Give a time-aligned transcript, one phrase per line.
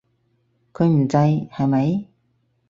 [0.73, 1.15] 佢唔制，
[1.51, 2.07] 係咪？